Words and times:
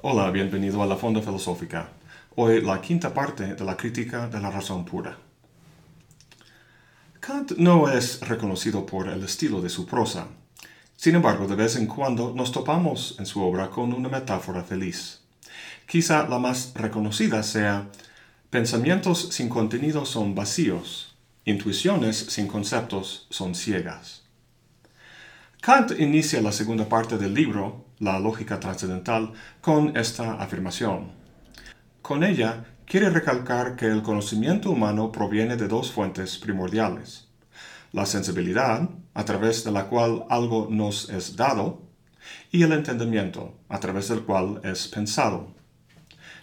Hola, 0.00 0.30
bienvenido 0.30 0.80
a 0.80 0.86
la 0.86 0.94
Fonda 0.94 1.20
Filosófica. 1.20 1.88
Hoy 2.36 2.60
la 2.60 2.80
quinta 2.80 3.12
parte 3.12 3.56
de 3.56 3.64
la 3.64 3.76
crítica 3.76 4.28
de 4.28 4.40
la 4.40 4.48
razón 4.48 4.84
pura. 4.84 5.18
Kant 7.18 7.56
no 7.56 7.90
es 7.90 8.20
reconocido 8.20 8.86
por 8.86 9.08
el 9.08 9.24
estilo 9.24 9.60
de 9.60 9.68
su 9.68 9.86
prosa. 9.86 10.28
Sin 10.94 11.16
embargo, 11.16 11.48
de 11.48 11.56
vez 11.56 11.74
en 11.74 11.86
cuando 11.88 12.32
nos 12.32 12.52
topamos 12.52 13.16
en 13.18 13.26
su 13.26 13.42
obra 13.42 13.70
con 13.70 13.92
una 13.92 14.08
metáfora 14.08 14.62
feliz. 14.62 15.22
Quizá 15.84 16.28
la 16.28 16.38
más 16.38 16.74
reconocida 16.76 17.42
sea 17.42 17.90
Pensamientos 18.50 19.30
sin 19.32 19.48
contenido 19.48 20.06
son 20.06 20.36
vacíos, 20.36 21.16
intuiciones 21.44 22.16
sin 22.16 22.46
conceptos 22.46 23.26
son 23.30 23.56
ciegas. 23.56 24.22
Kant 25.60 25.90
inicia 25.98 26.40
la 26.40 26.52
segunda 26.52 26.88
parte 26.88 27.18
del 27.18 27.34
libro, 27.34 27.87
La 27.98 28.18
lógica 28.18 28.60
trascendental, 28.60 29.32
con 29.60 29.96
esta 29.96 30.34
afirmación. 30.34 31.10
Con 32.00 32.22
ella 32.22 32.64
quiere 32.86 33.10
recalcar 33.10 33.76
que 33.76 33.86
el 33.86 34.02
conocimiento 34.02 34.70
humano 34.70 35.10
proviene 35.12 35.56
de 35.56 35.68
dos 35.68 35.92
fuentes 35.92 36.38
primordiales. 36.38 37.28
La 37.92 38.06
sensibilidad, 38.06 38.88
a 39.14 39.24
través 39.24 39.64
de 39.64 39.72
la 39.72 39.86
cual 39.86 40.24
algo 40.30 40.68
nos 40.70 41.10
es 41.10 41.36
dado, 41.36 41.82
y 42.50 42.62
el 42.62 42.72
entendimiento, 42.72 43.58
a 43.68 43.80
través 43.80 44.08
del 44.08 44.22
cual 44.22 44.60
es 44.62 44.88
pensado. 44.88 45.54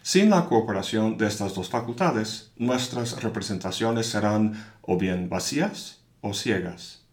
Sin 0.02 0.30
la 0.30 0.46
cooperación 0.46 1.18
de 1.18 1.28
estas 1.28 1.56
dos 1.56 1.70
facultades, 1.70 2.52
nuestras 2.58 3.24
representaciones 3.24 4.08
serán 4.08 4.54
o 4.82 4.98
bien 4.98 5.30
vacías 5.30 6.04
o 6.22 6.34
ciegas. 6.34 7.05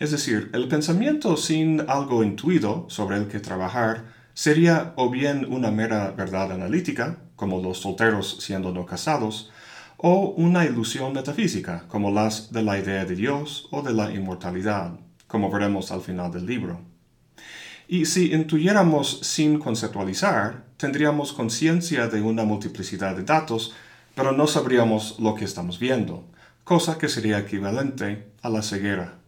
Es 0.00 0.12
decir, 0.12 0.48
el 0.54 0.66
pensamiento 0.66 1.36
sin 1.36 1.82
algo 1.86 2.24
intuido 2.24 2.86
sobre 2.88 3.18
el 3.18 3.28
que 3.28 3.38
trabajar 3.38 4.06
sería 4.32 4.94
o 4.96 5.10
bien 5.10 5.46
una 5.52 5.70
mera 5.70 6.12
verdad 6.12 6.52
analítica, 6.52 7.18
como 7.36 7.60
los 7.60 7.80
solteros 7.80 8.38
siendo 8.40 8.72
no 8.72 8.86
casados, 8.86 9.50
o 9.98 10.30
una 10.30 10.64
ilusión 10.64 11.12
metafísica, 11.12 11.84
como 11.88 12.10
las 12.10 12.50
de 12.50 12.62
la 12.62 12.78
idea 12.78 13.04
de 13.04 13.14
Dios 13.14 13.68
o 13.72 13.82
de 13.82 13.92
la 13.92 14.10
inmortalidad, 14.10 14.98
como 15.26 15.50
veremos 15.50 15.92
al 15.92 16.00
final 16.00 16.32
del 16.32 16.46
libro. 16.46 16.80
Y 17.86 18.06
si 18.06 18.32
intuyéramos 18.32 19.20
sin 19.20 19.58
conceptualizar, 19.58 20.64
tendríamos 20.78 21.34
conciencia 21.34 22.08
de 22.08 22.22
una 22.22 22.44
multiplicidad 22.44 23.16
de 23.16 23.24
datos, 23.24 23.74
pero 24.14 24.32
no 24.32 24.46
sabríamos 24.46 25.20
lo 25.20 25.34
que 25.34 25.44
estamos 25.44 25.78
viendo, 25.78 26.24
cosa 26.64 26.96
que 26.96 27.10
sería 27.10 27.38
equivalente 27.38 28.32
a 28.40 28.48
la 28.48 28.62
ceguera. 28.62 29.19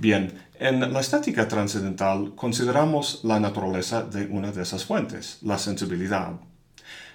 Bien, 0.00 0.32
en 0.60 0.92
la 0.92 1.00
estática 1.00 1.48
trascendental 1.48 2.36
consideramos 2.36 3.22
la 3.24 3.40
naturaleza 3.40 4.04
de 4.04 4.26
una 4.26 4.52
de 4.52 4.62
esas 4.62 4.84
fuentes, 4.84 5.38
la 5.42 5.58
sensibilidad. 5.58 6.34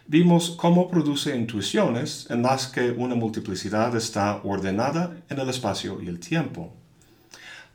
Vimos 0.06 0.58
cómo 0.58 0.90
produce 0.90 1.34
intuiciones 1.34 2.28
en 2.30 2.42
las 2.42 2.68
que 2.68 2.92
una 2.92 3.16
multiplicidad 3.16 3.96
está 3.96 4.42
ordenada 4.44 5.16
en 5.30 5.40
el 5.40 5.48
espacio 5.48 6.02
y 6.02 6.10
el 6.10 6.20
tiempo. 6.20 6.74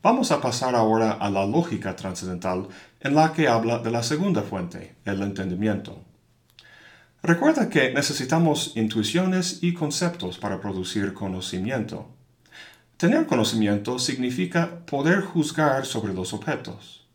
Vamos 0.03 0.31
a 0.31 0.43
pasar 0.43 0.75
ahora 0.75 1.13
a 1.13 1.31
la 1.31 1.47
lógica 1.47 1.97
trascendental 1.97 2.69
en 3.01 3.15
la 3.15 3.33
que 3.33 3.49
habla 3.49 3.79
de 3.79 3.91
la 3.91 4.03
segunda 4.03 4.43
fuente, 4.43 4.97
el 5.07 5.23
entendimiento. 5.23 6.03
Recuerda 7.23 7.71
que 7.71 7.95
necesitamos 7.95 8.73
intuiciones 8.77 9.61
y 9.63 9.73
conceptos 9.73 10.37
para 10.37 10.61
producir 10.61 11.15
conocimiento. 11.15 12.18
Tener 12.99 13.27
conocimiento 13.27 14.01
significa 14.01 14.85
poder 14.85 15.21
juzgar 15.21 15.87
sobre 15.87 16.13
los 16.13 16.33
objetos. 16.33 17.07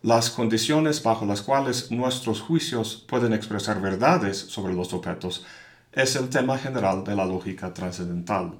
Las 0.00 0.30
condiciones 0.30 1.02
bajo 1.02 1.26
las 1.26 1.42
cuales 1.42 1.90
nuestros 1.90 2.40
juicios 2.40 3.04
pueden 3.06 3.34
expresar 3.34 3.78
verdades 3.82 4.38
sobre 4.38 4.72
los 4.72 4.94
objetos 4.94 5.44
es 5.92 6.16
el 6.16 6.30
tema 6.30 6.56
general 6.56 7.04
de 7.04 7.14
la 7.14 7.26
lógica 7.26 7.74
trascendental. 7.74 8.54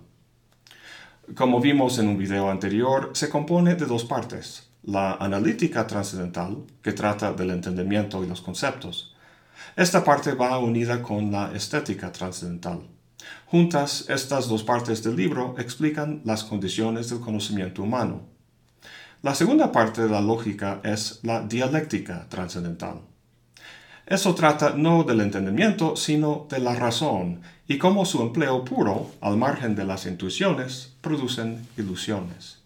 Como 1.34 1.58
vimos 1.58 1.98
en 2.00 2.08
un 2.08 2.18
video 2.18 2.50
anterior, 2.50 3.12
se 3.14 3.30
compone 3.30 3.74
de 3.74 3.86
dos 3.86 4.04
partes. 4.04 4.68
La 4.82 5.14
analítica 5.14 5.86
trascendental, 5.86 6.66
que 6.82 6.92
trata 6.92 7.32
del 7.32 7.48
entendimiento 7.48 8.22
y 8.22 8.26
los 8.26 8.42
conceptos. 8.42 9.14
Esta 9.74 10.04
parte 10.04 10.34
va 10.34 10.58
unida 10.58 11.00
con 11.00 11.32
la 11.32 11.50
estética 11.54 12.12
trascendental. 12.12 12.97
Juntas, 13.46 14.04
estas 14.08 14.48
dos 14.48 14.62
partes 14.62 15.02
del 15.02 15.16
libro 15.16 15.54
explican 15.58 16.20
las 16.24 16.44
condiciones 16.44 17.08
del 17.10 17.20
conocimiento 17.20 17.82
humano. 17.82 18.22
La 19.22 19.34
segunda 19.34 19.72
parte 19.72 20.02
de 20.02 20.08
la 20.08 20.20
lógica 20.20 20.80
es 20.84 21.20
la 21.22 21.40
dialéctica 21.40 22.26
trascendental. 22.28 23.00
Eso 24.06 24.34
trata 24.34 24.74
no 24.76 25.02
del 25.04 25.20
entendimiento, 25.20 25.96
sino 25.96 26.46
de 26.48 26.60
la 26.60 26.74
razón 26.74 27.42
y 27.66 27.76
cómo 27.76 28.06
su 28.06 28.22
empleo 28.22 28.64
puro, 28.64 29.10
al 29.20 29.36
margen 29.36 29.74
de 29.74 29.84
las 29.84 30.06
intuiciones, 30.06 30.94
producen 31.02 31.66
ilusiones. 31.76 32.58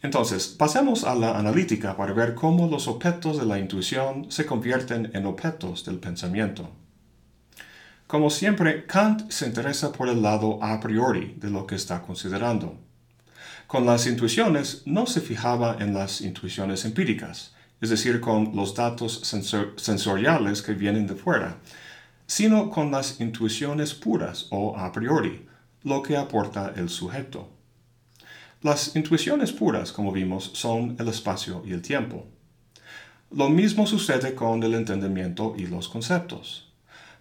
Entonces, 0.00 0.48
pasemos 0.48 1.04
a 1.04 1.14
la 1.14 1.38
analítica 1.38 1.96
para 1.96 2.12
ver 2.12 2.34
cómo 2.34 2.68
los 2.68 2.86
objetos 2.86 3.38
de 3.38 3.44
la 3.44 3.58
intuición 3.58 4.30
se 4.30 4.46
convierten 4.46 5.10
en 5.14 5.26
objetos 5.26 5.84
del 5.84 5.98
pensamiento. 5.98 6.70
Como 8.08 8.30
siempre, 8.30 8.86
Kant 8.86 9.30
se 9.30 9.46
interesa 9.46 9.92
por 9.92 10.08
el 10.08 10.22
lado 10.22 10.64
a 10.64 10.80
priori 10.80 11.34
de 11.36 11.50
lo 11.50 11.66
que 11.66 11.74
está 11.74 12.00
considerando. 12.00 12.74
Con 13.66 13.84
las 13.84 14.06
intuiciones 14.06 14.80
no 14.86 15.04
se 15.04 15.20
fijaba 15.20 15.76
en 15.78 15.92
las 15.92 16.22
intuiciones 16.22 16.86
empíricas, 16.86 17.52
es 17.82 17.90
decir, 17.90 18.22
con 18.22 18.56
los 18.56 18.74
datos 18.74 19.20
sensoriales 19.76 20.62
que 20.62 20.72
vienen 20.72 21.06
de 21.06 21.16
fuera, 21.16 21.58
sino 22.26 22.70
con 22.70 22.90
las 22.90 23.20
intuiciones 23.20 23.92
puras 23.92 24.46
o 24.52 24.78
a 24.78 24.90
priori, 24.90 25.46
lo 25.82 26.02
que 26.02 26.16
aporta 26.16 26.72
el 26.76 26.88
sujeto. 26.88 27.50
Las 28.62 28.96
intuiciones 28.96 29.52
puras, 29.52 29.92
como 29.92 30.12
vimos, 30.12 30.50
son 30.54 30.96
el 30.98 31.08
espacio 31.08 31.62
y 31.66 31.74
el 31.74 31.82
tiempo. 31.82 32.26
Lo 33.30 33.50
mismo 33.50 33.86
sucede 33.86 34.34
con 34.34 34.62
el 34.62 34.72
entendimiento 34.72 35.54
y 35.58 35.66
los 35.66 35.90
conceptos. 35.90 36.67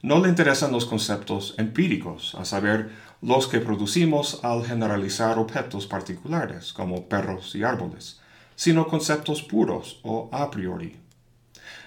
No 0.07 0.21
le 0.21 0.29
interesan 0.29 0.71
los 0.71 0.85
conceptos 0.85 1.53
empíricos, 1.57 2.33
a 2.35 2.45
saber, 2.45 2.91
los 3.21 3.45
que 3.49 3.59
producimos 3.59 4.39
al 4.41 4.65
generalizar 4.65 5.37
objetos 5.37 5.85
particulares, 5.85 6.71
como 6.71 7.09
perros 7.09 7.53
y 7.55 7.63
árboles, 7.63 8.21
sino 8.55 8.87
conceptos 8.87 9.43
puros 9.43 9.99
o 10.03 10.29
a 10.31 10.49
priori. 10.49 10.95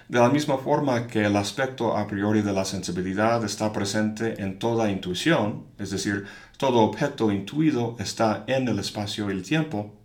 De 0.07 0.19
la 0.19 0.29
misma 0.29 0.59
forma 0.59 1.07
que 1.07 1.25
el 1.25 1.35
aspecto 1.35 1.97
a 1.97 2.05
priori 2.05 2.43
de 2.43 2.53
la 2.53 2.63
sensibilidad 2.63 3.43
está 3.43 3.73
presente 3.73 4.39
en 4.39 4.59
toda 4.59 4.91
intuición, 4.91 5.63
es 5.79 5.89
decir, 5.89 6.27
todo 6.57 6.81
objeto 6.81 7.31
intuido 7.31 7.95
está 7.97 8.43
en 8.45 8.67
el 8.67 8.77
espacio 8.77 9.31
y 9.31 9.33
el 9.33 9.41
tiempo, 9.41 9.95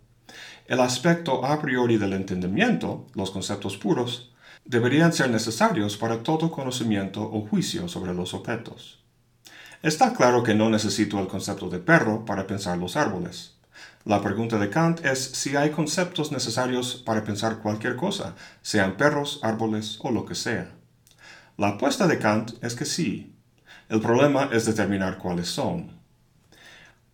el 0.65 0.79
aspecto 0.79 1.45
a 1.45 1.61
priori 1.61 1.97
del 1.97 2.13
entendimiento, 2.13 3.05
los 3.13 3.29
conceptos 3.29 3.77
puros, 3.77 4.31
deberían 4.65 5.13
ser 5.13 5.29
necesarios 5.29 5.97
para 5.97 6.23
todo 6.23 6.51
conocimiento 6.51 7.21
o 7.23 7.47
juicio 7.47 7.87
sobre 7.87 8.13
los 8.13 8.33
objetos. 8.33 9.03
Está 9.83 10.13
claro 10.13 10.43
que 10.43 10.55
no 10.55 10.69
necesito 10.69 11.19
el 11.19 11.27
concepto 11.27 11.69
de 11.69 11.79
perro 11.79 12.25
para 12.25 12.47
pensar 12.47 12.77
los 12.77 12.97
árboles. 12.97 13.57
La 14.05 14.21
pregunta 14.21 14.57
de 14.57 14.69
Kant 14.69 15.05
es 15.05 15.21
si 15.23 15.55
hay 15.55 15.69
conceptos 15.69 16.31
necesarios 16.31 16.95
para 17.05 17.23
pensar 17.23 17.59
cualquier 17.59 17.95
cosa, 17.95 18.35
sean 18.61 18.97
perros, 18.97 19.39
árboles 19.43 19.99
o 20.01 20.11
lo 20.11 20.25
que 20.25 20.35
sea. 20.35 20.71
La 21.57 21.69
apuesta 21.69 22.07
de 22.07 22.17
Kant 22.17 22.51
es 22.63 22.75
que 22.75 22.85
sí. 22.85 23.35
El 23.89 24.01
problema 24.01 24.49
es 24.51 24.65
determinar 24.65 25.17
cuáles 25.17 25.47
son. 25.47 25.91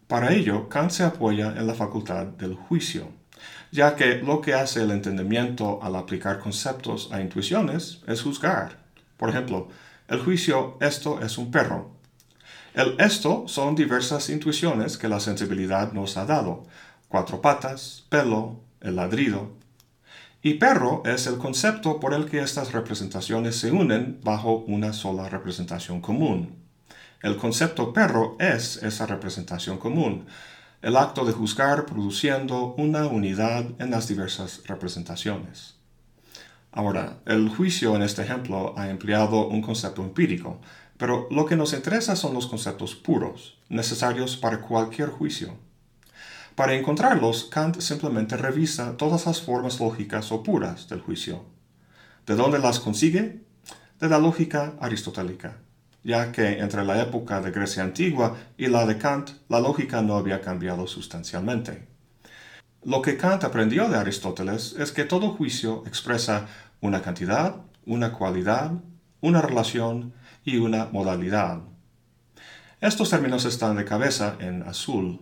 Para 0.08 0.34
ello, 0.34 0.70
Kant 0.70 0.92
se 0.92 1.04
apoya 1.04 1.54
en 1.58 1.68
la 1.68 1.74
facultad 1.74 2.26
del 2.26 2.56
juicio 2.56 3.23
ya 3.72 3.96
que 3.96 4.18
lo 4.18 4.42
que 4.42 4.54
hace 4.54 4.84
el 4.84 4.92
entendimiento 4.92 5.80
al 5.82 5.96
aplicar 5.96 6.40
conceptos 6.40 7.10
a 7.12 7.22
intuiciones 7.22 8.02
es 8.08 8.22
juzgar. 8.22 8.78
Por 9.18 9.30
ejemplo, 9.30 9.70
el 10.08 10.20
juicio 10.20 10.78
esto 10.80 11.22
es 11.22 11.38
un 11.38 11.50
perro. 11.50 11.92
El 12.76 12.96
esto 13.00 13.46
son 13.48 13.76
diversas 13.76 14.30
intuiciones 14.30 14.98
que 14.98 15.08
la 15.08 15.20
sensibilidad 15.20 15.92
nos 15.92 16.18
ha 16.18 16.26
dado. 16.26 16.66
Cuatro 17.08 17.42
patas, 17.42 18.06
pelo, 18.10 18.60
el 18.82 18.96
ladrido. 18.96 19.52
Y 20.42 20.56
perro 20.56 21.02
es 21.06 21.26
el 21.26 21.38
concepto 21.38 22.00
por 22.00 22.14
el 22.14 22.26
que 22.26 22.42
estas 22.42 22.74
representaciones 22.74 23.56
se 23.56 23.72
unen 23.72 24.20
bajo 24.24 24.58
una 24.68 24.92
sola 24.92 25.30
representación 25.30 26.02
común. 26.02 26.56
El 27.22 27.38
concepto 27.38 27.94
perro 27.94 28.36
es 28.40 28.84
esa 28.84 29.06
representación 29.06 29.78
común 29.78 30.28
el 30.84 30.98
acto 30.98 31.24
de 31.24 31.32
juzgar 31.32 31.86
produciendo 31.86 32.76
una 32.78 33.08
unidad 33.08 33.66
en 33.80 33.90
las 33.90 34.10
diversas 34.10 34.62
representaciones. 34.66 35.76
Ahora, 36.74 37.20
el 37.26 37.48
juicio 37.48 37.96
en 37.96 38.02
este 38.02 38.24
ejemplo 38.24 38.74
ha 38.78 38.90
empleado 38.90 39.48
un 39.48 39.62
concepto 39.62 40.04
empírico, 40.04 40.60
pero 40.98 41.28
lo 41.32 41.46
que 41.46 41.56
nos 41.56 41.72
interesa 41.72 42.18
son 42.18 42.34
los 42.34 42.48
conceptos 42.48 42.96
puros, 42.96 43.58
necesarios 43.70 44.36
para 44.36 44.60
cualquier 44.60 45.08
juicio. 45.08 45.56
Para 46.56 46.74
encontrarlos, 46.74 47.46
Kant 47.46 47.80
simplemente 47.80 48.36
revisa 48.36 48.98
todas 48.98 49.26
las 49.26 49.42
formas 49.42 49.80
lógicas 49.80 50.34
o 50.34 50.44
puras 50.44 50.90
del 50.90 51.00
juicio. 51.00 51.46
¿De 52.28 52.36
dónde 52.36 52.60
las 52.60 52.82
consigue? 52.82 53.42
De 54.02 54.10
la 54.10 54.20
lógica 54.20 54.74
aristotélica, 54.82 55.60
ya 56.04 56.32
que 56.32 56.60
entre 56.60 56.84
la 56.84 57.02
época 57.02 57.42
de 57.42 57.52
Grecia 57.52 57.84
antigua 57.84 58.36
y 58.58 58.68
la 58.68 58.86
de 58.86 58.98
Kant, 58.98 59.32
la 59.50 59.60
lógica 59.60 60.02
no 60.02 60.16
había 60.16 60.42
cambiado 60.42 60.88
sustancialmente. 60.88 61.88
Lo 62.84 63.02
que 63.02 63.16
Kant 63.16 63.46
aprendió 63.46 63.88
de 63.88 63.98
Aristóteles 63.98 64.76
es 64.78 64.92
que 64.92 65.06
todo 65.06 65.30
juicio 65.30 65.84
expresa 65.88 66.48
una 66.82 67.02
cantidad, 67.02 67.56
una 67.86 68.12
cualidad, 68.12 68.74
una 69.22 69.42
relación 69.42 70.14
y 70.44 70.58
una 70.58 70.86
modalidad. 70.86 71.62
Estos 72.82 73.10
términos 73.10 73.46
están 73.46 73.78
de 73.78 73.86
cabeza 73.86 74.36
en 74.40 74.64
azul. 74.64 75.22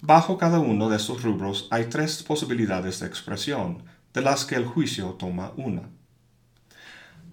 Bajo 0.00 0.36
cada 0.36 0.58
uno 0.58 0.88
de 0.88 0.96
estos 0.96 1.22
rubros 1.22 1.68
hay 1.70 1.84
tres 1.84 2.24
posibilidades 2.24 2.98
de 2.98 3.06
expresión, 3.06 3.84
de 4.12 4.22
las 4.22 4.44
que 4.44 4.56
el 4.56 4.66
juicio 4.66 5.10
toma 5.10 5.52
una. 5.56 5.82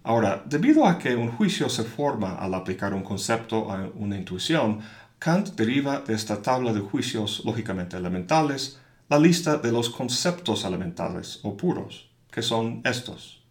Ahora, 0.08 0.42
debido 0.46 0.86
a 0.86 0.98
que 0.98 1.18
un 1.18 1.34
juicio 1.34 1.68
se 1.68 1.84
forma 1.84 2.36
al 2.36 2.54
aplicar 2.54 2.94
un 2.94 3.04
concepto 3.04 3.70
a 3.70 3.90
una 3.94 4.16
intuición, 4.16 4.80
Kant 5.20 5.50
deriva 5.50 6.00
de 6.00 6.14
esta 6.14 6.42
tabla 6.42 6.72
de 6.72 6.80
juicios 6.80 7.42
lógicamente 7.44 7.98
elementales 7.98 8.80
la 9.10 9.20
lista 9.20 9.58
de 9.58 9.70
los 9.74 9.90
conceptos 9.90 10.64
elementales 10.64 11.42
o 11.44 11.58
puros, 11.58 12.10
que 12.32 12.42
son 12.42 12.80
estos. 12.86 13.44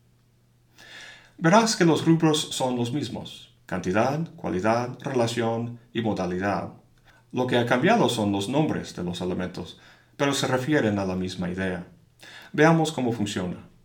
Verás 1.36 1.76
que 1.76 1.84
los 1.84 2.06
rubros 2.06 2.40
son 2.40 2.74
los 2.74 2.90
mismos, 2.90 3.54
cantidad, 3.66 4.18
cualidad, 4.34 4.98
relación 5.00 5.78
y 5.92 6.00
modalidad. 6.00 6.72
Lo 7.32 7.46
que 7.46 7.58
ha 7.58 7.66
cambiado 7.66 8.08
son 8.08 8.32
los 8.32 8.48
nombres 8.48 8.96
de 8.96 9.04
los 9.04 9.20
elementos, 9.20 9.78
pero 10.16 10.32
se 10.32 10.46
refieren 10.46 10.98
a 10.98 11.04
la 11.04 11.16
misma 11.16 11.50
idea. 11.50 11.86
Veamos 12.54 12.92
cómo 12.92 13.12
funciona. 13.12 13.75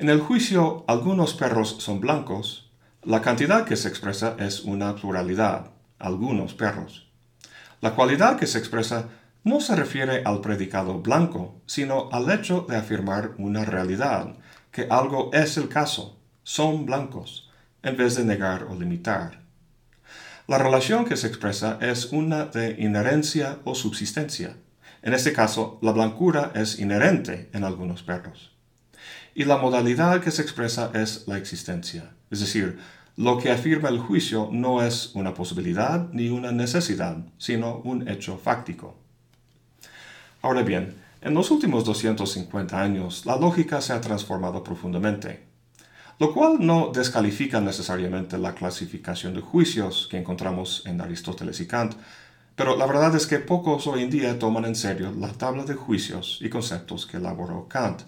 En 0.00 0.08
el 0.08 0.20
juicio 0.20 0.82
algunos 0.88 1.34
perros 1.34 1.76
son 1.78 2.00
blancos, 2.00 2.70
la 3.02 3.20
cantidad 3.20 3.66
que 3.66 3.76
se 3.76 3.88
expresa 3.88 4.34
es 4.38 4.60
una 4.60 4.94
pluralidad, 4.94 5.72
algunos 5.98 6.54
perros. 6.54 7.10
La 7.82 7.94
cualidad 7.94 8.38
que 8.38 8.46
se 8.46 8.56
expresa 8.56 9.10
no 9.44 9.60
se 9.60 9.76
refiere 9.76 10.22
al 10.24 10.40
predicado 10.40 11.02
blanco, 11.02 11.60
sino 11.66 12.08
al 12.12 12.30
hecho 12.30 12.64
de 12.66 12.78
afirmar 12.78 13.32
una 13.36 13.66
realidad, 13.66 14.36
que 14.70 14.86
algo 14.88 15.28
es 15.34 15.58
el 15.58 15.68
caso, 15.68 16.18
son 16.44 16.86
blancos, 16.86 17.50
en 17.82 17.98
vez 17.98 18.16
de 18.16 18.24
negar 18.24 18.68
o 18.70 18.76
limitar. 18.76 19.42
La 20.46 20.56
relación 20.56 21.04
que 21.04 21.18
se 21.18 21.26
expresa 21.26 21.76
es 21.82 22.06
una 22.06 22.46
de 22.46 22.70
inherencia 22.78 23.58
o 23.64 23.74
subsistencia. 23.74 24.56
En 25.02 25.12
este 25.12 25.34
caso, 25.34 25.78
la 25.82 25.92
blancura 25.92 26.52
es 26.54 26.78
inherente 26.78 27.50
en 27.52 27.64
algunos 27.64 28.02
perros. 28.02 28.58
Y 29.40 29.44
la 29.44 29.56
modalidad 29.56 30.20
que 30.20 30.30
se 30.30 30.42
expresa 30.42 30.90
es 30.92 31.26
la 31.26 31.38
existencia, 31.38 32.12
es 32.30 32.40
decir, 32.40 32.78
lo 33.16 33.38
que 33.38 33.50
afirma 33.50 33.88
el 33.88 33.98
juicio 33.98 34.50
no 34.52 34.82
es 34.82 35.12
una 35.14 35.32
posibilidad 35.32 36.10
ni 36.12 36.28
una 36.28 36.52
necesidad, 36.52 37.16
sino 37.38 37.78
un 37.78 38.06
hecho 38.06 38.36
fáctico. 38.36 38.96
Ahora 40.42 40.60
bien, 40.60 40.94
en 41.22 41.32
los 41.32 41.50
últimos 41.50 41.86
250 41.86 42.78
años 42.78 43.24
la 43.24 43.36
lógica 43.36 43.80
se 43.80 43.94
ha 43.94 44.02
transformado 44.02 44.62
profundamente, 44.62 45.46
lo 46.18 46.34
cual 46.34 46.58
no 46.60 46.92
descalifica 46.94 47.62
necesariamente 47.62 48.36
la 48.36 48.54
clasificación 48.54 49.32
de 49.32 49.40
juicios 49.40 50.06
que 50.10 50.18
encontramos 50.18 50.82
en 50.84 51.00
Aristóteles 51.00 51.60
y 51.60 51.66
Kant, 51.66 51.94
pero 52.56 52.76
la 52.76 52.84
verdad 52.84 53.16
es 53.16 53.26
que 53.26 53.38
pocos 53.38 53.86
hoy 53.86 54.02
en 54.02 54.10
día 54.10 54.38
toman 54.38 54.66
en 54.66 54.74
serio 54.74 55.14
la 55.18 55.32
tabla 55.32 55.64
de 55.64 55.76
juicios 55.76 56.40
y 56.42 56.50
conceptos 56.50 57.06
que 57.06 57.16
elaboró 57.16 57.66
Kant. 57.66 58.02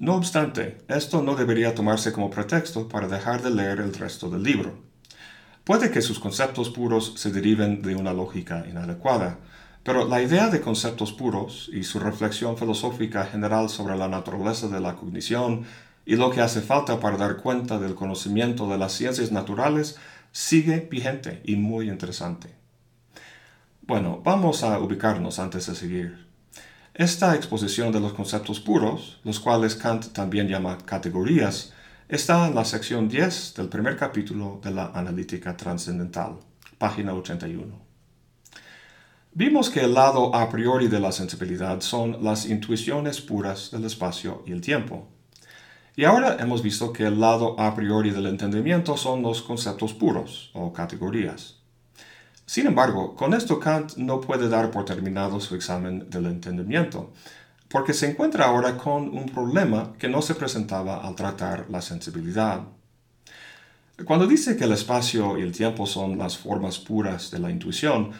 No 0.00 0.14
obstante, 0.14 0.78
esto 0.88 1.20
no 1.20 1.34
debería 1.34 1.74
tomarse 1.74 2.10
como 2.10 2.30
pretexto 2.30 2.88
para 2.88 3.06
dejar 3.06 3.42
de 3.42 3.50
leer 3.50 3.80
el 3.80 3.92
resto 3.92 4.30
del 4.30 4.42
libro. 4.42 4.78
Puede 5.62 5.90
que 5.90 6.00
sus 6.00 6.18
conceptos 6.18 6.70
puros 6.70 7.12
se 7.16 7.30
deriven 7.30 7.82
de 7.82 7.94
una 7.94 8.14
lógica 8.14 8.64
inadecuada, 8.66 9.40
pero 9.82 10.08
la 10.08 10.22
idea 10.22 10.48
de 10.48 10.62
conceptos 10.62 11.12
puros 11.12 11.68
y 11.70 11.84
su 11.84 11.98
reflexión 11.98 12.56
filosófica 12.56 13.26
general 13.26 13.68
sobre 13.68 13.94
la 13.94 14.08
naturaleza 14.08 14.68
de 14.68 14.80
la 14.80 14.96
cognición 14.96 15.64
y 16.06 16.16
lo 16.16 16.30
que 16.30 16.40
hace 16.40 16.62
falta 16.62 16.98
para 16.98 17.18
dar 17.18 17.36
cuenta 17.36 17.78
del 17.78 17.94
conocimiento 17.94 18.70
de 18.70 18.78
las 18.78 18.94
ciencias 18.94 19.30
naturales 19.32 19.98
sigue 20.32 20.88
vigente 20.90 21.42
y 21.44 21.56
muy 21.56 21.90
interesante. 21.90 22.48
Bueno, 23.82 24.22
vamos 24.24 24.62
a 24.62 24.78
ubicarnos 24.78 25.38
antes 25.38 25.66
de 25.66 25.74
seguir. 25.74 26.29
Esta 27.00 27.34
exposición 27.34 27.92
de 27.92 27.98
los 27.98 28.12
conceptos 28.12 28.60
puros, 28.60 29.20
los 29.24 29.40
cuales 29.40 29.74
Kant 29.74 30.12
también 30.12 30.48
llama 30.48 30.76
categorías, 30.84 31.72
está 32.10 32.46
en 32.46 32.54
la 32.54 32.66
sección 32.66 33.08
10 33.08 33.54
del 33.54 33.70
primer 33.70 33.96
capítulo 33.96 34.60
de 34.62 34.70
la 34.70 34.92
Analítica 34.94 35.56
Transcendental, 35.56 36.36
página 36.76 37.14
81. 37.14 37.74
Vimos 39.32 39.70
que 39.70 39.80
el 39.80 39.94
lado 39.94 40.34
a 40.34 40.50
priori 40.50 40.88
de 40.88 41.00
la 41.00 41.10
sensibilidad 41.10 41.80
son 41.80 42.22
las 42.22 42.44
intuiciones 42.44 43.22
puras 43.22 43.70
del 43.70 43.86
espacio 43.86 44.42
y 44.46 44.52
el 44.52 44.60
tiempo. 44.60 45.08
Y 45.96 46.04
ahora 46.04 46.36
hemos 46.38 46.62
visto 46.62 46.92
que 46.92 47.06
el 47.06 47.18
lado 47.18 47.58
a 47.58 47.74
priori 47.74 48.10
del 48.10 48.26
entendimiento 48.26 48.98
son 48.98 49.22
los 49.22 49.40
conceptos 49.40 49.94
puros 49.94 50.50
o 50.52 50.74
categorías. 50.74 51.59
Sin 52.50 52.66
embargo, 52.66 53.14
con 53.14 53.32
esto 53.32 53.60
Kant 53.60 53.96
no 53.96 54.20
puede 54.20 54.48
dar 54.48 54.72
por 54.72 54.84
terminado 54.84 55.38
su 55.38 55.54
examen 55.54 56.10
del 56.10 56.26
entendimiento, 56.26 57.12
porque 57.68 57.94
se 57.94 58.10
encuentra 58.10 58.46
ahora 58.46 58.76
con 58.76 59.16
un 59.16 59.26
problema 59.26 59.92
que 60.00 60.08
no 60.08 60.20
se 60.20 60.34
presentaba 60.34 61.06
al 61.06 61.14
tratar 61.14 61.66
la 61.70 61.80
sensibilidad. 61.80 62.62
Cuando 64.04 64.26
dice 64.26 64.56
que 64.56 64.64
el 64.64 64.72
espacio 64.72 65.38
y 65.38 65.42
el 65.42 65.52
tiempo 65.52 65.86
son 65.86 66.18
las 66.18 66.36
formas 66.36 66.80
puras 66.80 67.30
de 67.30 67.38
la 67.38 67.52
intuición, 67.52 68.10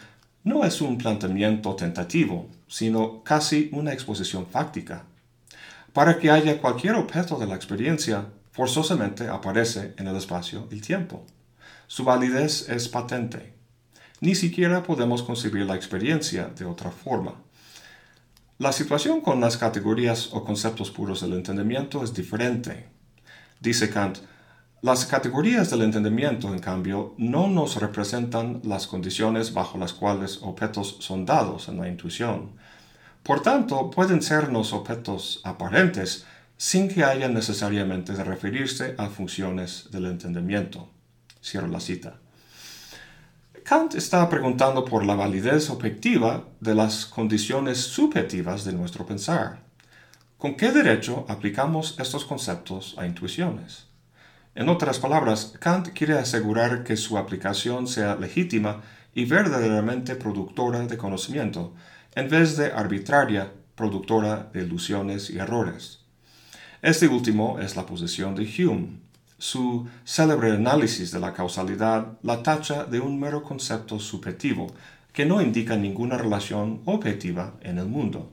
no 0.44 0.64
es 0.64 0.80
un 0.80 0.96
planteamiento 0.96 1.74
tentativo, 1.74 2.46
sino 2.68 3.24
casi 3.24 3.68
una 3.72 3.92
exposición 3.92 4.46
fáctica. 4.46 5.06
Para 5.92 6.20
que 6.20 6.30
haya 6.30 6.60
cualquier 6.60 6.94
objeto 6.94 7.36
de 7.36 7.48
la 7.48 7.56
experiencia, 7.56 8.26
forzosamente 8.52 9.26
aparece 9.26 9.94
en 9.96 10.06
el 10.06 10.14
espacio 10.14 10.68
el 10.70 10.80
tiempo. 10.82 11.26
Su 11.88 12.04
validez 12.04 12.68
es 12.68 12.88
patente 12.88 13.58
ni 14.20 14.34
siquiera 14.34 14.82
podemos 14.82 15.22
concebir 15.22 15.66
la 15.66 15.74
experiencia 15.74 16.46
de 16.46 16.64
otra 16.64 16.90
forma. 16.90 17.34
La 18.58 18.72
situación 18.72 19.22
con 19.22 19.40
las 19.40 19.56
categorías 19.56 20.28
o 20.32 20.44
conceptos 20.44 20.90
puros 20.90 21.22
del 21.22 21.32
entendimiento 21.32 22.04
es 22.04 22.12
diferente. 22.12 22.88
Dice 23.58 23.88
Kant, 23.88 24.18
las 24.82 25.04
categorías 25.04 25.68
del 25.70 25.82
entendimiento, 25.82 26.48
en 26.52 26.58
cambio, 26.58 27.14
no 27.18 27.48
nos 27.48 27.76
representan 27.76 28.60
las 28.64 28.86
condiciones 28.86 29.52
bajo 29.52 29.76
las 29.76 29.92
cuales 29.92 30.40
objetos 30.42 30.96
son 31.00 31.26
dados 31.26 31.68
en 31.68 31.78
la 31.78 31.88
intuición. 31.88 32.52
Por 33.22 33.42
tanto, 33.42 33.90
pueden 33.90 34.22
sernos 34.22 34.72
objetos 34.72 35.40
aparentes 35.44 36.24
sin 36.56 36.88
que 36.88 37.04
haya 37.04 37.28
necesariamente 37.28 38.12
de 38.14 38.24
referirse 38.24 38.94
a 38.98 39.08
funciones 39.08 39.88
del 39.90 40.06
entendimiento. 40.06 40.88
Cierro 41.42 41.68
la 41.68 41.80
cita. 41.80 42.18
Kant 43.70 43.94
está 43.94 44.28
preguntando 44.28 44.84
por 44.84 45.06
la 45.06 45.14
validez 45.14 45.70
objetiva 45.70 46.42
de 46.58 46.74
las 46.74 47.06
condiciones 47.06 47.78
subjetivas 47.78 48.64
de 48.64 48.72
nuestro 48.72 49.06
pensar. 49.06 49.60
¿Con 50.38 50.56
qué 50.56 50.72
derecho 50.72 51.24
aplicamos 51.28 51.94
estos 52.00 52.24
conceptos 52.24 52.96
a 52.98 53.06
intuiciones? 53.06 53.86
En 54.56 54.68
otras 54.68 54.98
palabras, 54.98 55.54
Kant 55.60 55.90
quiere 55.90 56.18
asegurar 56.18 56.82
que 56.82 56.96
su 56.96 57.16
aplicación 57.16 57.86
sea 57.86 58.16
legítima 58.16 58.80
y 59.14 59.24
verdaderamente 59.24 60.16
productora 60.16 60.84
de 60.84 60.98
conocimiento, 60.98 61.72
en 62.16 62.28
vez 62.28 62.56
de 62.56 62.72
arbitraria, 62.72 63.52
productora 63.76 64.50
de 64.52 64.64
ilusiones 64.64 65.30
y 65.30 65.38
errores. 65.38 66.00
Este 66.82 67.06
último 67.06 67.60
es 67.60 67.76
la 67.76 67.86
posición 67.86 68.34
de 68.34 68.42
Hume, 68.42 68.98
su 69.40 69.88
célebre 70.04 70.52
análisis 70.52 71.10
de 71.10 71.18
la 71.18 71.32
causalidad 71.32 72.18
la 72.22 72.42
tacha 72.42 72.84
de 72.84 73.00
un 73.00 73.18
mero 73.18 73.42
concepto 73.42 73.98
subjetivo 73.98 74.66
que 75.14 75.24
no 75.24 75.40
indica 75.40 75.76
ninguna 75.76 76.18
relación 76.18 76.82
objetiva 76.84 77.54
en 77.62 77.78
el 77.78 77.86
mundo. 77.86 78.30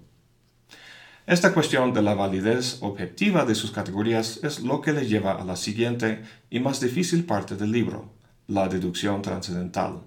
Esta 1.25 1.53
cuestión 1.53 1.93
de 1.93 2.01
la 2.01 2.13
validez 2.13 2.79
objetiva 2.81 3.45
de 3.45 3.55
sus 3.55 3.71
categorías 3.71 4.41
es 4.43 4.61
lo 4.61 4.81
que 4.81 4.91
le 4.91 5.07
lleva 5.07 5.33
a 5.33 5.45
la 5.45 5.55
siguiente 5.55 6.23
y 6.49 6.59
más 6.59 6.79
difícil 6.81 7.25
parte 7.25 7.55
del 7.55 7.71
libro, 7.71 8.11
la 8.47 8.67
deducción 8.67 9.21
trascendental. 9.21 10.01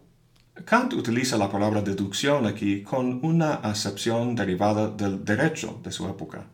Kant 0.67 0.93
utiliza 0.93 1.39
la 1.39 1.51
palabra 1.51 1.81
deducción 1.81 2.47
aquí 2.47 2.83
con 2.83 3.25
una 3.25 3.55
acepción 3.55 4.35
derivada 4.35 4.91
del 4.91 5.25
derecho 5.25 5.81
de 5.83 5.93
su 5.93 6.07
época. 6.07 6.45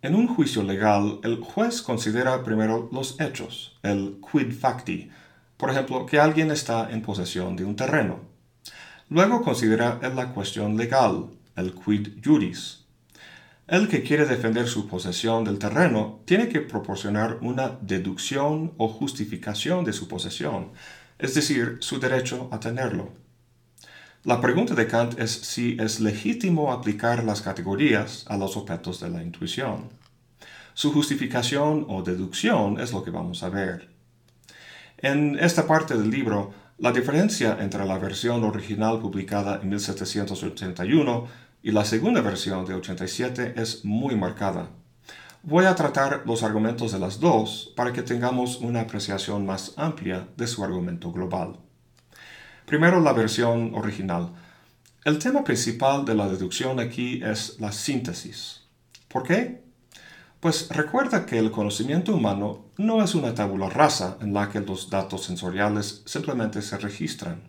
En 0.00 0.14
un 0.14 0.28
juicio 0.28 0.62
legal, 0.62 1.18
el 1.24 1.40
juez 1.40 1.82
considera 1.82 2.44
primero 2.44 2.88
los 2.92 3.20
hechos, 3.20 3.80
el 3.82 4.20
quid 4.20 4.52
facti, 4.52 5.10
por 5.56 5.70
ejemplo, 5.70 6.06
que 6.06 6.20
alguien 6.20 6.52
está 6.52 6.88
en 6.92 7.02
posesión 7.02 7.56
de 7.56 7.64
un 7.64 7.74
terreno. 7.74 8.20
Luego 9.08 9.42
considera 9.42 9.98
la 10.14 10.32
cuestión 10.32 10.76
legal, 10.76 11.30
el 11.56 11.74
quid 11.74 12.10
juris. 12.24 12.84
el 13.66 13.88
que 13.88 14.04
quiere 14.04 14.24
defender 14.24 14.68
su 14.68 14.86
posesión 14.86 15.42
del 15.42 15.58
terreno 15.58 16.20
tiene 16.26 16.48
que 16.48 16.60
proporcionar 16.60 17.38
una 17.40 17.76
deducción 17.80 18.74
o 18.76 18.86
justificación 18.86 19.84
de 19.84 19.92
su 19.92 20.06
posesión, 20.06 20.70
es 21.18 21.34
decir, 21.34 21.78
su 21.80 21.98
derecho 21.98 22.48
a 22.52 22.60
tenerlo. 22.60 23.10
La 24.24 24.40
pregunta 24.40 24.74
de 24.74 24.88
Kant 24.88 25.18
es 25.20 25.30
si 25.30 25.76
es 25.78 26.00
legítimo 26.00 26.72
aplicar 26.72 27.22
las 27.22 27.40
categorías 27.40 28.24
a 28.28 28.36
los 28.36 28.56
objetos 28.56 28.98
de 28.98 29.10
la 29.10 29.22
intuición. 29.22 29.90
Su 30.74 30.92
justificación 30.92 31.86
o 31.88 32.02
deducción 32.02 32.80
es 32.80 32.92
lo 32.92 33.04
que 33.04 33.12
vamos 33.12 33.44
a 33.44 33.48
ver. 33.48 33.90
En 34.98 35.38
esta 35.38 35.68
parte 35.68 35.96
del 35.96 36.10
libro, 36.10 36.52
la 36.78 36.90
diferencia 36.90 37.58
entre 37.60 37.86
la 37.86 37.96
versión 37.98 38.42
original 38.42 38.98
publicada 38.98 39.60
en 39.62 39.68
1781 39.68 41.26
y 41.62 41.70
la 41.70 41.84
segunda 41.84 42.20
versión 42.20 42.66
de 42.66 42.74
87 42.74 43.54
es 43.56 43.84
muy 43.84 44.16
marcada. 44.16 44.68
Voy 45.44 45.66
a 45.66 45.76
tratar 45.76 46.24
los 46.26 46.42
argumentos 46.42 46.90
de 46.90 46.98
las 46.98 47.20
dos 47.20 47.72
para 47.76 47.92
que 47.92 48.02
tengamos 48.02 48.56
una 48.56 48.80
apreciación 48.80 49.46
más 49.46 49.74
amplia 49.76 50.26
de 50.36 50.48
su 50.48 50.64
argumento 50.64 51.12
global. 51.12 51.60
Primero 52.68 53.00
la 53.00 53.14
versión 53.14 53.74
original. 53.74 54.28
El 55.02 55.18
tema 55.18 55.42
principal 55.42 56.04
de 56.04 56.14
la 56.14 56.28
deducción 56.28 56.78
aquí 56.80 57.18
es 57.24 57.58
la 57.60 57.72
síntesis. 57.72 58.60
¿Por 59.08 59.22
qué? 59.22 59.62
Pues 60.38 60.68
recuerda 60.68 61.24
que 61.24 61.38
el 61.38 61.50
conocimiento 61.50 62.14
humano 62.14 62.66
no 62.76 63.02
es 63.02 63.14
una 63.14 63.34
tabula 63.34 63.70
rasa 63.70 64.18
en 64.20 64.34
la 64.34 64.50
que 64.50 64.60
los 64.60 64.90
datos 64.90 65.24
sensoriales 65.24 66.02
simplemente 66.04 66.60
se 66.60 66.76
registran. 66.76 67.40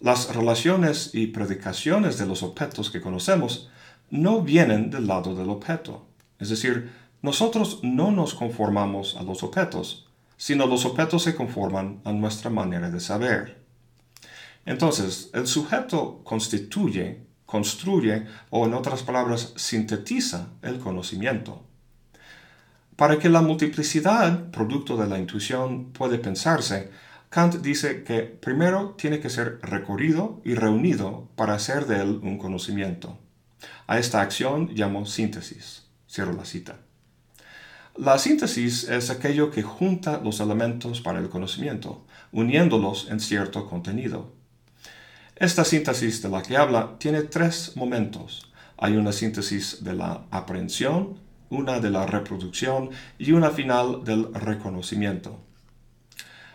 Las 0.00 0.34
relaciones 0.34 1.14
y 1.14 1.28
predicaciones 1.28 2.18
de 2.18 2.26
los 2.26 2.42
objetos 2.42 2.90
que 2.90 3.00
conocemos 3.00 3.70
no 4.10 4.42
vienen 4.42 4.90
del 4.90 5.06
lado 5.06 5.34
del 5.34 5.48
objeto. 5.48 6.04
Es 6.38 6.50
decir, 6.50 6.92
nosotros 7.22 7.80
no 7.82 8.10
nos 8.10 8.34
conformamos 8.34 9.16
a 9.16 9.22
los 9.22 9.42
objetos, 9.42 10.10
sino 10.36 10.66
los 10.66 10.84
objetos 10.84 11.22
se 11.22 11.34
conforman 11.34 12.02
a 12.04 12.12
nuestra 12.12 12.50
manera 12.50 12.90
de 12.90 13.00
saber. 13.00 13.59
Entonces, 14.64 15.30
el 15.32 15.46
sujeto 15.46 16.20
constituye, 16.24 17.22
construye 17.46 18.26
o 18.50 18.66
en 18.66 18.74
otras 18.74 19.02
palabras, 19.02 19.52
sintetiza 19.56 20.48
el 20.62 20.78
conocimiento. 20.78 21.64
Para 22.96 23.18
que 23.18 23.30
la 23.30 23.40
multiplicidad, 23.40 24.50
producto 24.50 24.96
de 24.96 25.08
la 25.08 25.18
intuición, 25.18 25.92
puede 25.92 26.18
pensarse, 26.18 26.90
Kant 27.30 27.56
dice 27.62 28.02
que 28.02 28.22
primero 28.22 28.96
tiene 28.98 29.20
que 29.20 29.30
ser 29.30 29.60
recorrido 29.62 30.42
y 30.44 30.54
reunido 30.54 31.28
para 31.36 31.54
hacer 31.54 31.86
de 31.86 32.02
él 32.02 32.20
un 32.22 32.38
conocimiento. 32.38 33.18
A 33.86 33.98
esta 33.98 34.20
acción 34.20 34.70
llamo 34.74 35.06
síntesis. 35.06 35.84
Cierro 36.08 36.32
la 36.32 36.44
cita. 36.44 36.80
La 37.96 38.18
síntesis 38.18 38.88
es 38.88 39.10
aquello 39.10 39.50
que 39.50 39.62
junta 39.62 40.20
los 40.22 40.40
elementos 40.40 41.00
para 41.00 41.20
el 41.20 41.28
conocimiento, 41.28 42.04
uniéndolos 42.32 43.08
en 43.10 43.20
cierto 43.20 43.68
contenido. 43.68 44.39
Esta 45.40 45.64
síntesis 45.64 46.20
de 46.20 46.28
la 46.28 46.42
que 46.42 46.58
habla 46.58 46.98
tiene 46.98 47.22
tres 47.22 47.74
momentos. 47.74 48.52
Hay 48.76 48.98
una 48.98 49.10
síntesis 49.10 49.82
de 49.82 49.94
la 49.94 50.26
aprehensión, 50.30 51.18
una 51.48 51.80
de 51.80 51.88
la 51.88 52.04
reproducción 52.04 52.90
y 53.16 53.32
una 53.32 53.48
final 53.48 54.04
del 54.04 54.34
reconocimiento. 54.34 55.40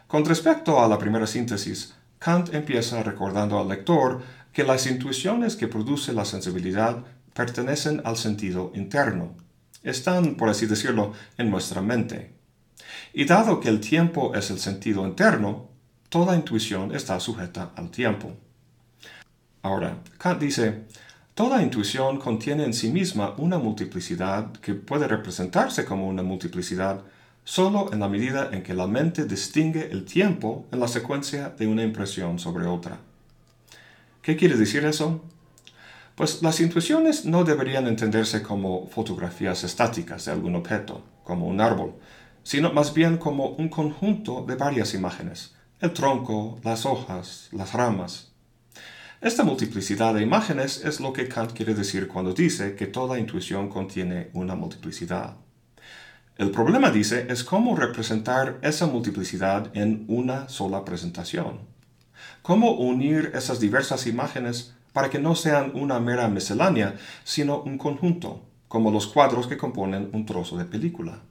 Con 0.06 0.24
respecto 0.24 0.84
a 0.84 0.88
la 0.88 1.00
primera 1.00 1.26
síntesis, 1.26 1.96
Kant 2.20 2.54
empieza 2.54 3.02
recordando 3.02 3.58
al 3.58 3.70
lector 3.70 4.22
que 4.54 4.64
las 4.64 4.86
intuiciones 4.86 5.56
que 5.56 5.68
produce 5.68 6.14
la 6.14 6.24
sensibilidad 6.24 7.04
pertenecen 7.34 8.04
al 8.06 8.18
sentido 8.18 8.72
interno. 8.76 9.36
Están, 9.82 10.36
por 10.36 10.50
así 10.50 10.68
decirlo, 10.68 11.14
en 11.40 11.50
nuestra 11.50 11.82
mente. 11.82 12.36
Y 13.14 13.26
dado 13.26 13.60
que 13.60 13.70
el 13.70 13.80
tiempo 13.80 14.36
es 14.36 14.52
el 14.52 14.60
sentido 14.60 15.08
interno, 15.08 15.72
toda 16.10 16.36
intuición 16.36 16.94
está 16.94 17.20
sujeta 17.20 17.72
al 17.76 17.90
tiempo. 17.90 18.45
Ahora, 19.66 19.98
Kant 20.20 20.40
dice, 20.40 20.84
toda 21.34 21.64
intuición 21.64 22.20
contiene 22.20 22.66
en 22.66 22.74
sí 22.76 22.92
misma 22.92 23.34
una 23.40 23.58
multiplicidad 23.58 24.52
que 24.58 24.76
puede 24.76 25.08
representarse 25.08 25.86
como 25.86 26.08
una 26.08 26.22
multiplicidad 26.22 27.02
solo 27.44 27.92
en 27.92 28.00
la 28.00 28.08
medida 28.08 28.52
en 28.52 28.62
que 28.62 28.76
la 28.76 28.86
mente 28.86 29.26
distingue 29.26 29.90
el 29.92 30.06
tiempo 30.06 30.68
en 30.72 30.80
la 30.80 30.88
secuencia 30.88 31.50
de 31.50 31.66
una 31.66 31.82
impresión 31.82 32.38
sobre 32.38 32.68
otra. 32.68 33.00
¿Qué 34.22 34.36
quiere 34.36 34.56
decir 34.56 34.86
eso? 34.86 35.24
Pues 36.14 36.44
las 36.44 36.60
intuiciones 36.60 37.26
no 37.26 37.44
deberían 37.44 37.88
entenderse 37.88 38.44
como 38.44 38.86
fotografías 38.90 39.64
estáticas 39.64 40.26
de 40.26 40.32
algún 40.32 40.56
objeto, 40.56 41.04
como 41.24 41.48
un 41.48 41.60
árbol, 41.60 41.96
sino 42.44 42.72
más 42.72 42.94
bien 42.94 43.18
como 43.18 43.48
un 43.48 43.70
conjunto 43.70 44.46
de 44.48 44.58
varias 44.58 44.94
imágenes, 44.94 45.56
el 45.80 45.92
tronco, 45.92 46.60
las 46.62 46.86
hojas, 46.86 47.50
las 47.52 47.74
ramas, 47.74 48.35
esta 49.22 49.44
multiplicidad 49.44 50.14
de 50.14 50.22
imágenes 50.22 50.84
es 50.84 51.00
lo 51.00 51.14
que 51.14 51.28
Kant 51.28 51.54
quiere 51.54 51.74
decir 51.74 52.08
cuando 52.08 52.34
dice 52.34 52.76
que 52.76 52.88
toda 52.88 53.18
intuición 53.18 53.70
contiene 53.70 54.30
una 54.34 54.56
multiplicidad. 54.56 55.38
El 56.38 56.52
problema, 56.52 56.92
dice, 56.92 57.28
es 57.30 57.46
cómo 57.46 57.78
representar 57.78 58.60
esa 58.62 58.88
multiplicidad 58.88 59.72
en 59.74 60.04
una 60.10 60.50
sola 60.50 60.84
presentación. 60.84 61.62
Cómo 62.42 62.72
unir 62.72 63.32
esas 63.34 63.62
diversas 63.62 64.06
imágenes 64.06 64.76
para 64.92 65.10
que 65.10 65.20
no 65.20 65.36
sean 65.36 65.72
una 65.76 66.00
mera 66.02 66.28
miscelánea, 66.28 66.96
sino 67.24 67.62
un 67.62 67.78
conjunto, 67.78 68.44
como 68.68 68.92
los 68.92 69.08
cuadros 69.08 69.48
que 69.48 69.58
componen 69.58 70.10
un 70.12 70.26
trozo 70.26 70.58
de 70.58 70.66
película. 70.66 71.22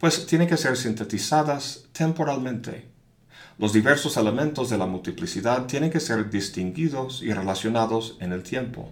Pues 0.00 0.26
tienen 0.26 0.48
que 0.48 0.56
ser 0.56 0.76
sintetizadas 0.76 1.84
temporalmente, 1.92 2.95
los 3.58 3.72
diversos 3.72 4.16
elementos 4.18 4.68
de 4.68 4.76
la 4.76 4.86
multiplicidad 4.86 5.66
tienen 5.66 5.90
que 5.90 6.00
ser 6.00 6.28
distinguidos 6.28 7.22
y 7.22 7.32
relacionados 7.32 8.16
en 8.20 8.32
el 8.32 8.42
tiempo. 8.42 8.90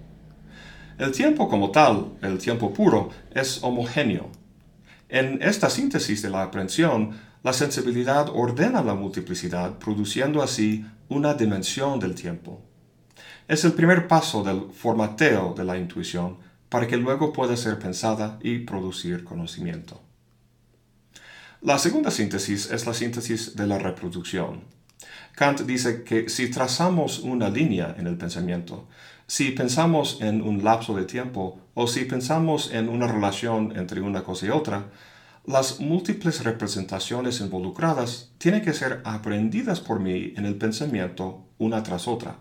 El 0.96 1.12
tiempo 1.12 1.48
como 1.48 1.70
tal, 1.70 2.12
el 2.22 2.38
tiempo 2.38 2.72
puro, 2.72 3.10
es 3.34 3.62
homogéneo. 3.62 4.30
En 5.08 5.42
esta 5.42 5.68
síntesis 5.68 6.22
de 6.22 6.30
la 6.30 6.42
aprehensión, 6.42 7.10
la 7.42 7.52
sensibilidad 7.52 8.30
ordena 8.32 8.82
la 8.82 8.94
multiplicidad, 8.94 9.78
produciendo 9.78 10.42
así 10.42 10.86
una 11.08 11.34
dimensión 11.34 12.00
del 12.00 12.14
tiempo. 12.14 12.62
Es 13.46 13.64
el 13.66 13.74
primer 13.74 14.08
paso 14.08 14.42
del 14.42 14.70
formateo 14.72 15.52
de 15.54 15.64
la 15.64 15.76
intuición 15.76 16.38
para 16.70 16.86
que 16.86 16.96
luego 16.96 17.34
pueda 17.34 17.54
ser 17.56 17.78
pensada 17.78 18.38
y 18.42 18.60
producir 18.60 19.24
conocimiento. 19.24 20.03
La 21.64 21.78
segunda 21.78 22.10
síntesis 22.10 22.70
es 22.70 22.84
la 22.84 22.92
síntesis 22.92 23.56
de 23.56 23.66
la 23.66 23.78
reproducción. 23.78 24.64
Kant 25.34 25.62
dice 25.62 26.04
que 26.04 26.28
si 26.28 26.50
trazamos 26.50 27.20
una 27.20 27.48
línea 27.48 27.96
en 27.98 28.06
el 28.06 28.18
pensamiento, 28.18 28.86
si 29.26 29.50
pensamos 29.52 30.18
en 30.20 30.42
un 30.42 30.62
lapso 30.62 30.94
de 30.94 31.06
tiempo 31.06 31.58
o 31.72 31.86
si 31.86 32.04
pensamos 32.04 32.70
en 32.70 32.90
una 32.90 33.06
relación 33.06 33.74
entre 33.78 34.02
una 34.02 34.22
cosa 34.24 34.44
y 34.44 34.50
otra, 34.50 34.90
las 35.46 35.80
múltiples 35.80 36.44
representaciones 36.44 37.40
involucradas 37.40 38.32
tienen 38.36 38.60
que 38.60 38.74
ser 38.74 39.00
aprendidas 39.06 39.80
por 39.80 40.00
mí 40.00 40.34
en 40.36 40.44
el 40.44 40.56
pensamiento 40.56 41.46
una 41.56 41.82
tras 41.82 42.06
otra. 42.06 42.36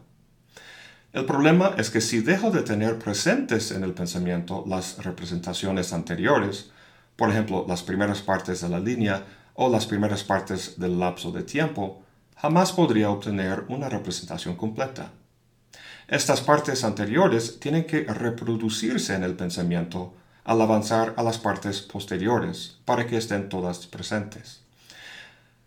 El 1.14 1.24
problema 1.24 1.76
es 1.78 1.90
que 1.90 2.02
si 2.02 2.20
dejo 2.20 2.52
de 2.52 2.64
tener 2.64 3.00
presentes 3.00 3.72
en 3.72 3.86
el 3.86 3.94
pensamiento 3.94 4.66
las 4.68 5.02
representaciones 5.02 5.94
anteriores, 5.94 6.74
por 7.16 7.30
ejemplo, 7.30 7.66
las 7.68 7.84
primeras 7.84 8.22
partes 8.22 8.62
de 8.62 8.70
la 8.70 8.80
línea 8.80 9.26
o 9.54 9.70
las 9.70 9.86
primeras 9.86 10.24
partes 10.24 10.80
del 10.80 11.00
lapso 11.00 11.32
de 11.32 11.44
tiempo, 11.44 12.02
jamás 12.36 12.72
podría 12.72 13.10
obtener 13.10 13.66
una 13.70 13.90
representación 13.90 14.56
completa. 14.56 15.12
Estas 16.08 16.42
partes 16.42 16.84
anteriores 16.84 17.60
tienen 17.60 17.86
que 17.86 18.04
reproducirse 18.04 19.16
en 19.16 19.24
el 19.24 19.36
pensamiento 19.36 20.14
al 20.44 20.62
avanzar 20.62 21.14
a 21.18 21.24
las 21.24 21.38
partes 21.38 21.82
posteriores 21.82 22.78
para 22.86 23.08
que 23.08 23.18
estén 23.18 23.48
todas 23.48 23.88
presentes. 23.88 24.62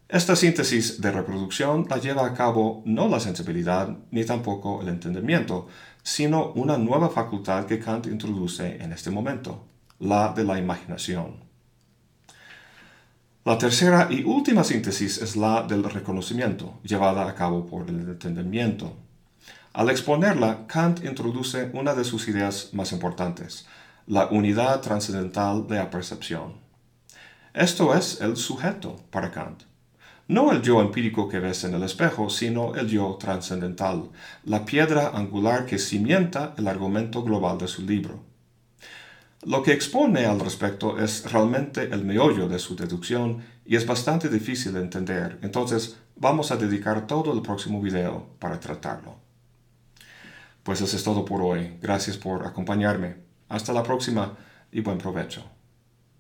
Esta 0.08 0.36
síntesis 0.36 1.00
de 1.00 1.10
reproducción 1.10 1.86
la 1.88 1.98
lleva 1.98 2.26
a 2.26 2.34
cabo 2.34 2.82
no 2.84 3.08
la 3.08 3.18
sensibilidad 3.18 3.96
ni 4.10 4.24
tampoco 4.24 4.82
el 4.82 4.88
entendimiento, 4.88 5.66
sino 6.02 6.52
una 6.52 6.78
nueva 6.78 7.08
facultad 7.08 7.66
que 7.66 7.80
Kant 7.80 8.06
introduce 8.06 8.76
en 8.80 8.92
este 8.92 9.10
momento, 9.10 9.64
la 9.98 10.32
de 10.32 10.44
la 10.44 10.58
imaginación. 10.58 11.46
La 13.44 13.58
tercera 13.58 14.08
y 14.10 14.24
última 14.24 14.64
síntesis 14.64 15.18
es 15.22 15.36
la 15.36 15.62
del 15.62 15.84
reconocimiento, 15.84 16.80
llevada 16.82 17.28
a 17.28 17.34
cabo 17.34 17.64
por 17.64 17.88
el 17.88 18.00
entendimiento. 18.00 18.96
Al 19.72 19.88
exponerla, 19.88 20.66
Kant 20.66 21.04
introduce 21.04 21.70
una 21.72 21.94
de 21.94 22.04
sus 22.04 22.26
ideas 22.28 22.70
más 22.72 22.92
importantes, 22.92 23.66
la 24.06 24.26
unidad 24.26 24.80
trascendental 24.80 25.66
de 25.68 25.76
la 25.76 25.90
percepción. 25.90 26.54
Esto 27.54 27.94
es 27.94 28.20
el 28.20 28.36
sujeto 28.36 28.96
para 29.10 29.30
Kant. 29.30 29.62
No 30.28 30.50
el 30.50 30.60
yo 30.60 30.80
empírico 30.80 31.28
que 31.28 31.38
ves 31.38 31.62
en 31.62 31.74
el 31.74 31.84
espejo, 31.84 32.28
sino 32.30 32.74
el 32.74 32.88
yo 32.88 33.16
trascendental, 33.20 34.10
la 34.44 34.64
piedra 34.64 35.12
angular 35.14 35.66
que 35.66 35.78
cimienta 35.78 36.52
el 36.58 36.66
argumento 36.66 37.22
global 37.22 37.58
de 37.58 37.68
su 37.68 37.82
libro. 37.82 38.24
Lo 39.46 39.62
que 39.62 39.72
expone 39.72 40.26
al 40.26 40.40
respecto 40.40 40.98
es 40.98 41.30
realmente 41.30 41.84
el 41.84 42.04
meollo 42.04 42.48
de 42.48 42.58
su 42.58 42.74
deducción 42.74 43.44
y 43.64 43.76
es 43.76 43.86
bastante 43.86 44.28
difícil 44.28 44.72
de 44.72 44.80
entender, 44.80 45.38
entonces 45.40 45.98
vamos 46.16 46.50
a 46.50 46.56
dedicar 46.56 47.06
todo 47.06 47.32
el 47.32 47.42
próximo 47.42 47.80
video 47.80 48.26
para 48.40 48.58
tratarlo. 48.58 49.20
Pues 50.64 50.80
eso 50.80 50.96
es 50.96 51.04
todo 51.04 51.24
por 51.24 51.42
hoy. 51.42 51.78
Gracias 51.80 52.16
por 52.16 52.44
acompañarme. 52.44 53.18
Hasta 53.48 53.72
la 53.72 53.84
próxima 53.84 54.36
y 54.72 54.80
buen 54.80 54.98
provecho. 54.98 55.44